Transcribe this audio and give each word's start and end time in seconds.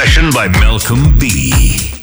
session 0.00 0.30
by 0.32 0.48
Malcolm 0.48 1.18
B. 1.18 1.99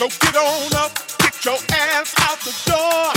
So 0.00 0.08
get 0.08 0.34
on 0.34 0.72
up, 0.76 0.92
get 1.18 1.44
your 1.44 1.58
ass 1.76 2.14
out 2.20 2.40
the 2.40 2.56
door. 2.64 3.12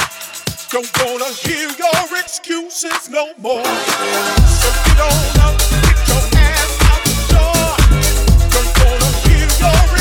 Don't 0.68 0.91
wanna 1.00 1.31
hear 1.31 1.69
your 1.80 2.19
excuses 2.19 3.09
no 3.09 3.31
more. 3.38 3.63
So 3.63 4.68
get 4.83 5.00
on 5.00 5.39
up, 5.47 5.56
get 5.80 6.07
your 6.12 6.24
ass 6.44 6.75
out 6.91 7.01
the 7.07 7.15
door. 7.31 7.71
Don't 8.51 8.71
wanna 8.83 9.09
hear 9.24 9.47
your 9.63 9.93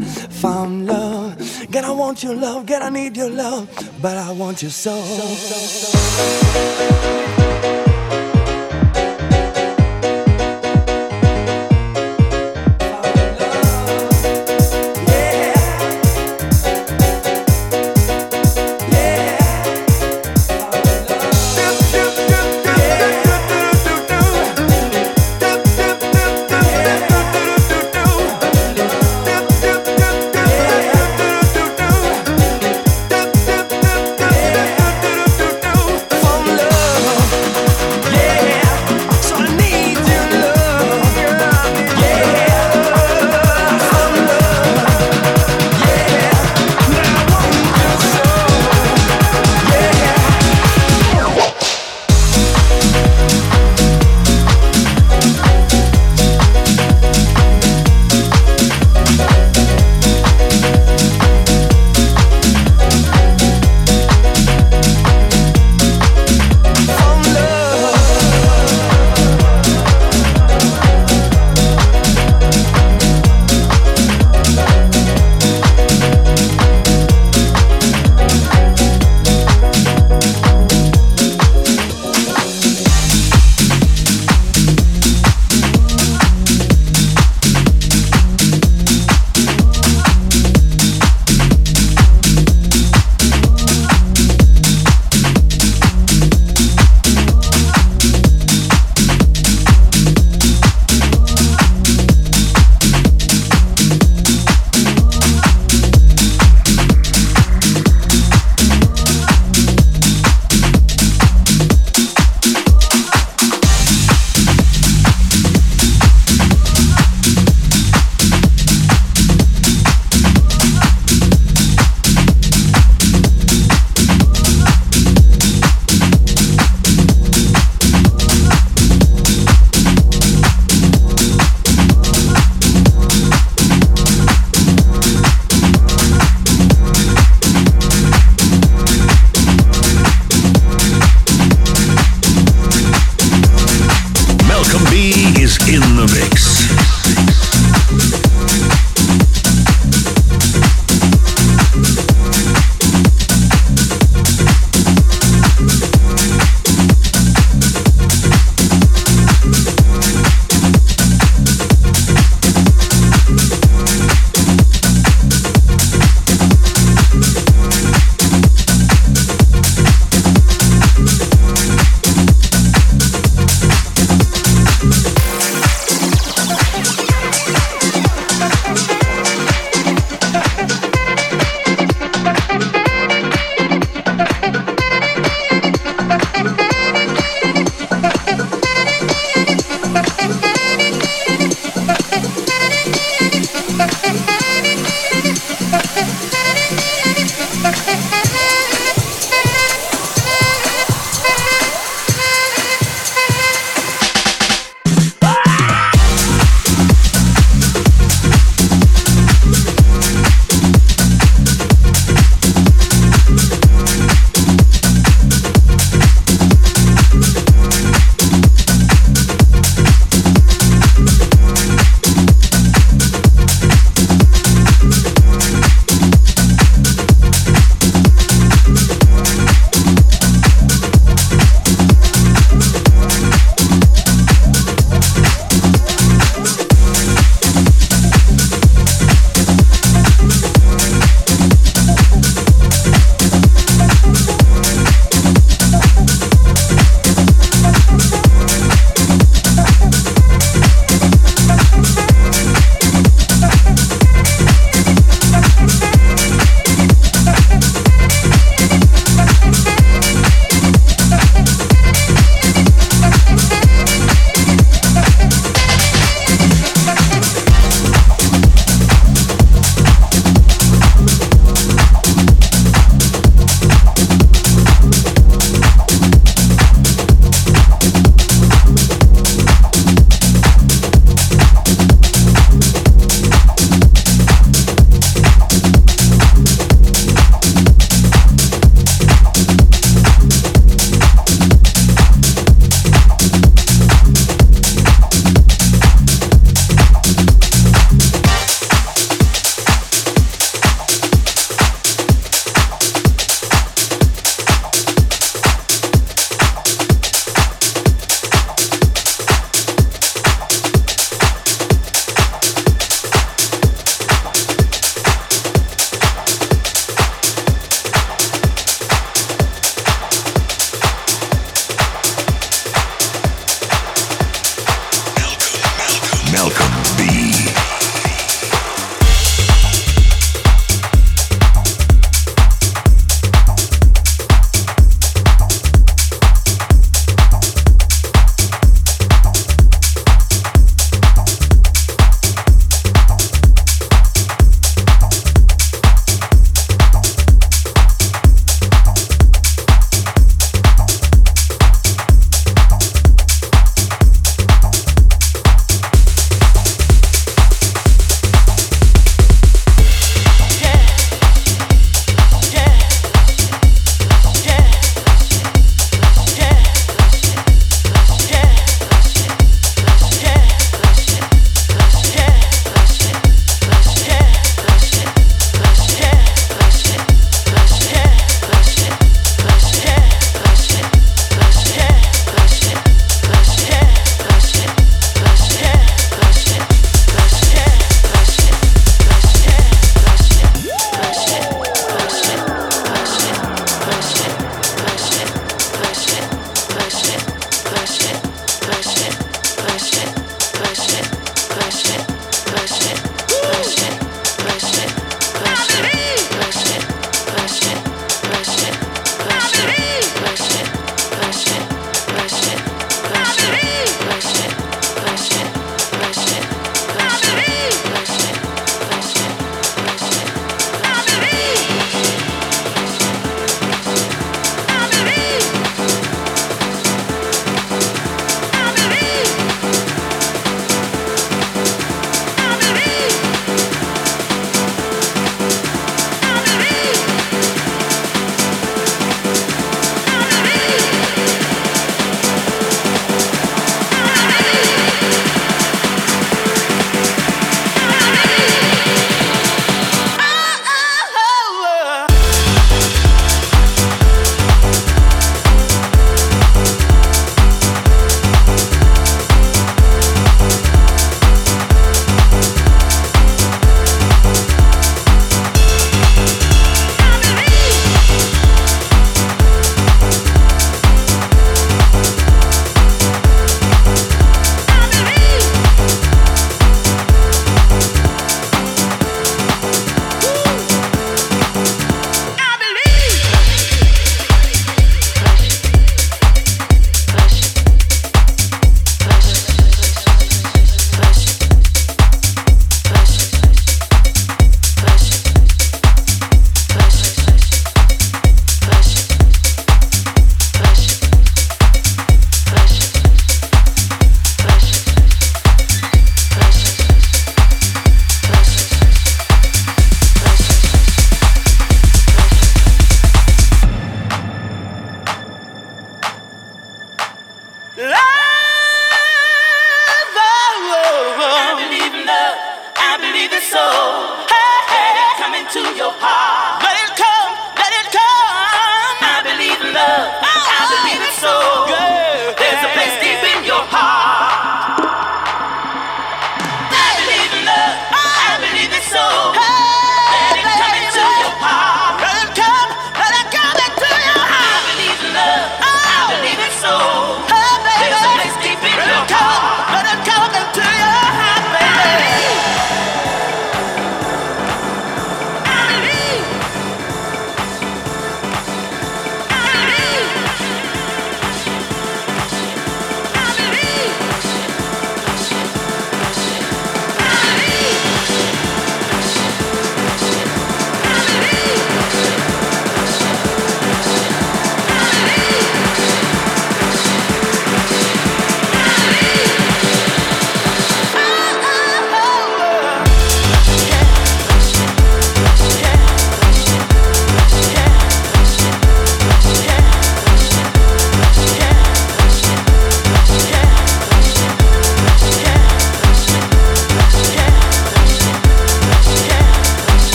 found 0.00 0.86
love. 0.86 1.36
God, 1.70 1.84
I 1.84 1.90
want 1.90 2.22
your 2.22 2.34
love, 2.34 2.66
God, 2.66 2.82
I 2.82 2.90
need 2.90 3.16
your 3.16 3.30
love, 3.30 3.68
but 4.00 4.16
I 4.16 4.32
want 4.32 4.62
your 4.62 4.70
soul. 4.70 5.02
soul, 5.02 5.36
soul, 5.36 5.92
soul. 5.96 7.41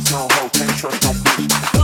trust 0.00 0.10
no 0.10 0.18
hoe, 0.18 0.48
can't 0.50 0.76
trust 0.76 1.02
no 1.04 1.10
bitch. 1.12 1.83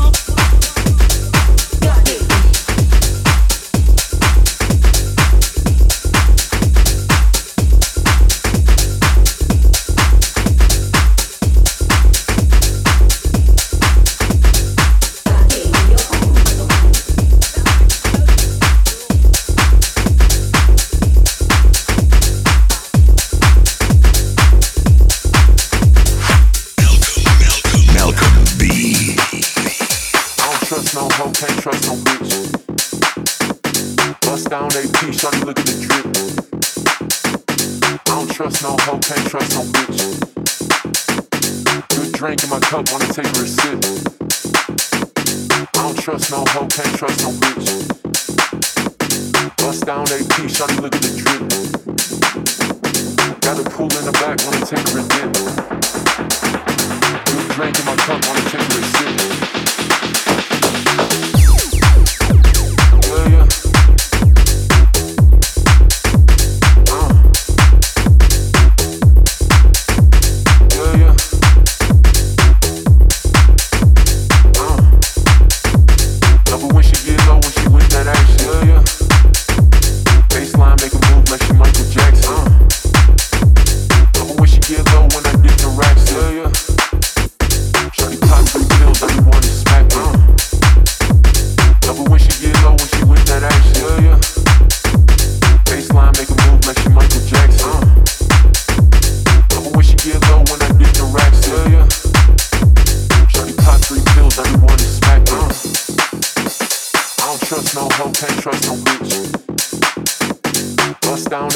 drink 42.36 42.44
in 42.44 42.50
my 42.50 42.60
cup 42.60 42.92
on 42.94 43.02
a 43.02 43.12
taper. 43.12 43.59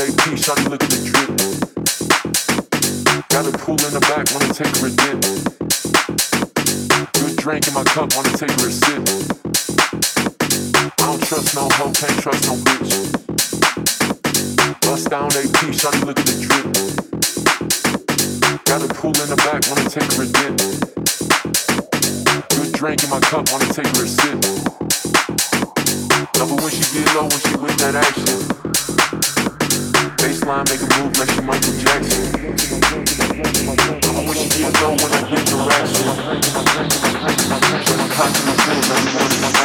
say 0.05 0.31
peace, 0.31 0.49
I 0.49 0.55
look 0.69 0.81
drip? 0.81 1.31
Got 3.29 3.47
a 3.47 3.53
pool 3.57 3.81
in 3.87 3.93
the 3.95 4.01
back, 4.11 4.27
wanna 4.33 4.53
take 4.53 4.75
her 4.79 4.89
a 4.89 4.91
dip. 4.91 5.21
Good 7.15 7.37
drink 7.37 7.69
in 7.69 7.75
my 7.75 7.85
cup, 7.85 8.15
wanna 8.17 8.37
take 8.37 8.53
her 8.61 8.69
a 8.69 8.73
sip. 8.73 9.03
I 11.01 11.07
don't 11.07 11.23
trust 11.25 11.55
no 11.55 11.69
hoe, 11.77 11.93
can't 11.93 12.19
trust 12.21 12.45
no 12.49 12.55
bitch. 12.67 12.93
Bust 14.83 15.09
down 15.11 15.31
a 15.33 15.43
piece, 15.59 15.85
I 15.85 15.91
look 16.05 16.17
drip? 16.17 16.67
Got 18.65 18.83
a 18.83 18.89
pool 18.95 19.17
in 19.25 19.29
the 19.33 19.37
back, 19.47 19.65
wanna 19.69 19.89
take 19.89 20.11
her 20.15 20.25
a 20.25 20.29
dip. 20.37 20.55
Good 22.51 22.73
drink 22.73 23.03
in 23.05 23.11
my 23.11 23.21
cup, 23.21 23.51
wanna 23.53 23.73
take 23.73 23.89
her 23.97 24.05
a 24.05 24.09
sip. 24.09 24.39
Love 26.37 26.51
her 26.51 26.57
when 26.57 26.73
she 26.73 26.85
get 26.93 27.15
low, 27.15 27.23
when 27.23 27.41
she 27.41 27.57
with 27.57 27.77
that 27.79 27.95
action. 27.95 28.84
Baseline, 30.19 30.65
make 30.69 30.81
a 30.81 30.89
move 30.99 31.17
like 31.19 31.31
she 31.31 31.41
Michael 31.41 31.73
Jackson. 31.79 32.25
I 34.05 34.21
wish 34.29 34.41
you'd 34.59 34.75
when 35.01 35.13
I 35.13 35.21
get 35.29 35.45
direction. 35.47 36.09
I'm 38.01 38.11
constantly 38.11 38.57
feeling 38.65 38.89
everyone's 38.91 39.39
my 39.43 39.65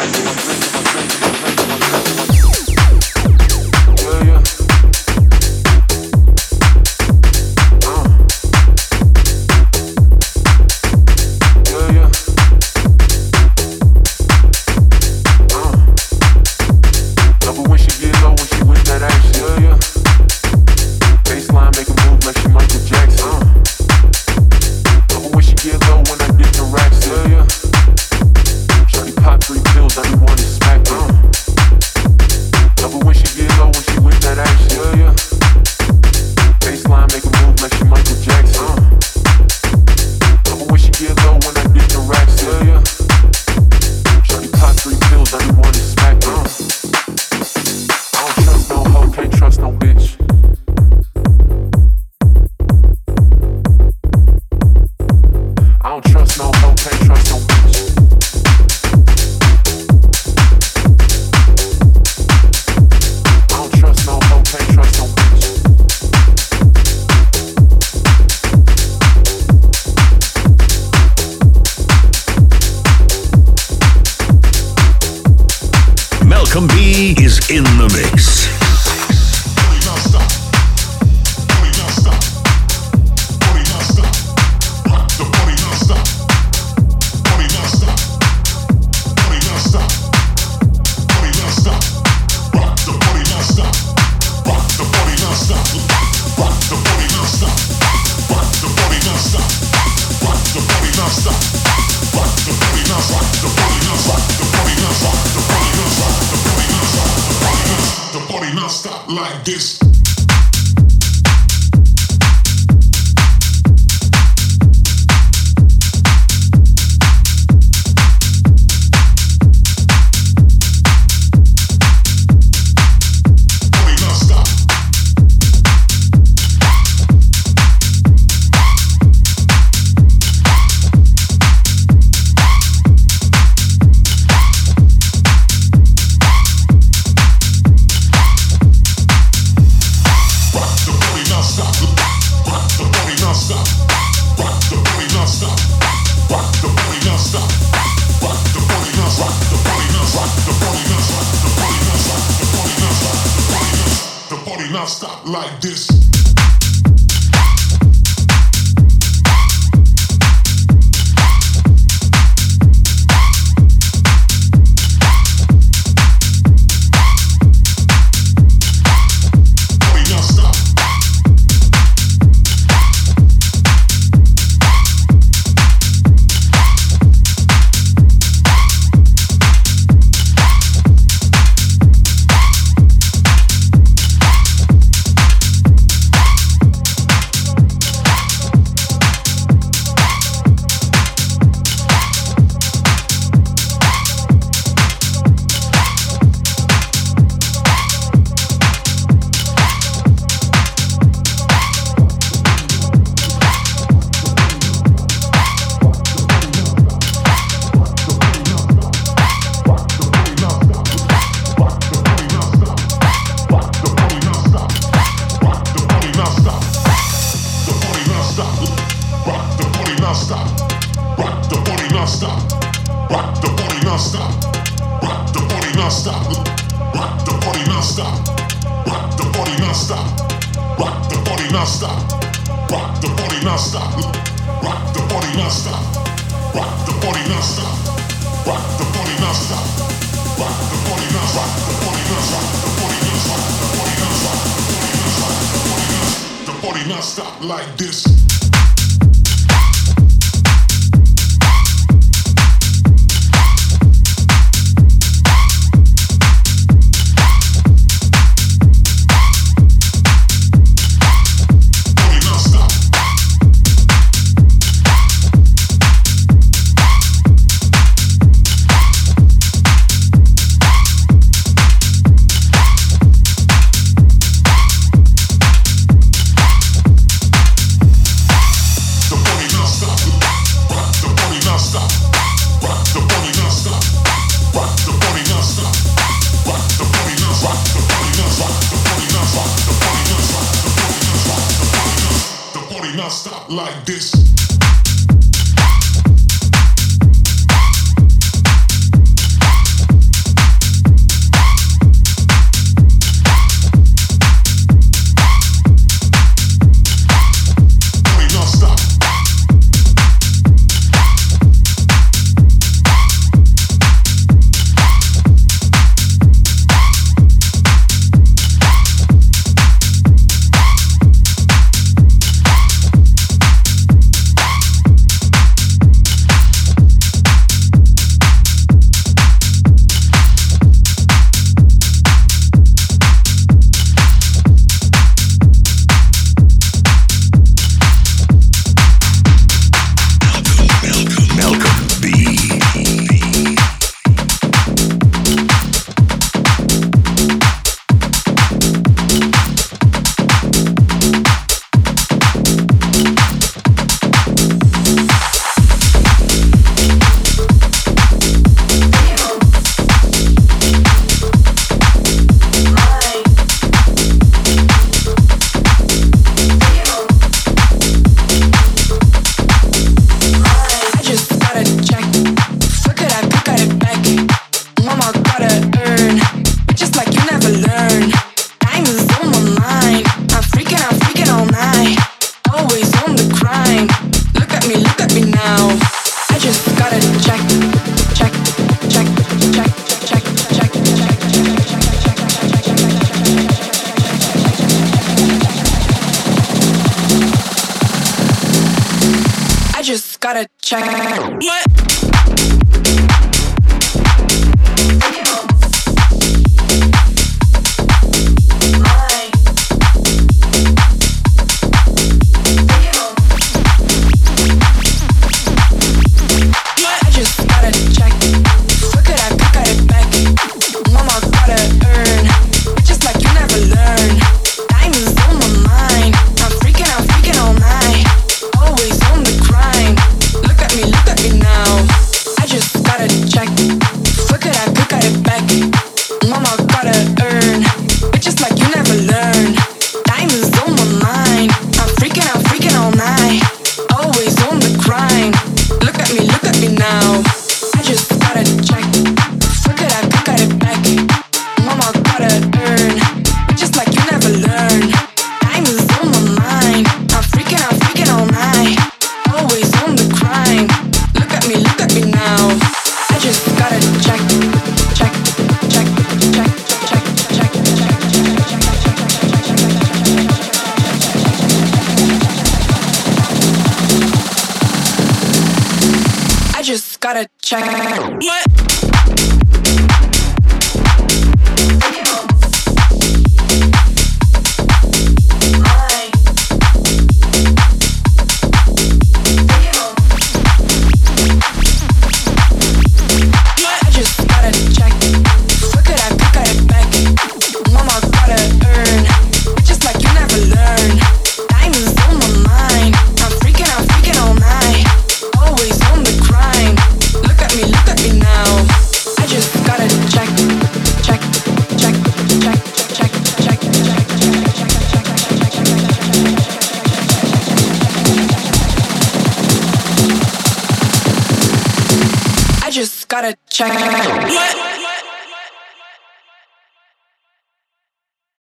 Malcolm 76.52 76.68
B 76.76 77.14
is 77.20 77.38
in 77.52 77.64
the 77.64 77.88
mix. 77.94 78.69